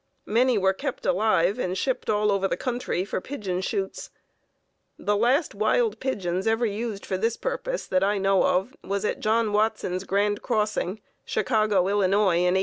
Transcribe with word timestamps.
Many 0.25 0.57
were 0.57 0.73
kept 0.73 1.05
alive 1.05 1.59
and 1.59 1.77
shipped 1.77 2.09
all 2.09 2.31
over 2.31 2.47
the 2.47 2.57
country 2.57 3.05
for 3.05 3.21
pigeon 3.21 3.61
shoots. 3.61 4.09
The 4.97 5.15
last 5.15 5.53
wild 5.53 5.99
pigeons 5.99 6.47
ever 6.47 6.65
used 6.65 7.05
for 7.05 7.19
this 7.19 7.37
purpose 7.37 7.85
that 7.85 8.03
I 8.03 8.17
know 8.17 8.43
of 8.43 8.75
was 8.83 9.05
at 9.05 9.19
John 9.19 9.53
Watson's 9.53 10.03
Grand 10.05 10.41
Grossing, 10.41 11.01
Chicago, 11.23 11.87
Illinois, 11.87 12.37
in 12.41 12.55
1886. 12.55 12.59